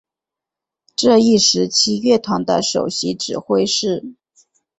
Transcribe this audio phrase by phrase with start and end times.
[0.95, 4.15] 这一时期乐团的首席指挥是。